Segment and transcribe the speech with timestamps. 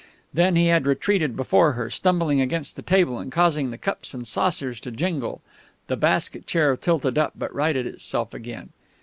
[0.33, 4.25] Then he had retreated before her, stumbling against the table and causing the cups and
[4.27, 5.43] saucers to jingle.
[5.85, 8.69] The basket chair tilted up, but righted itself again.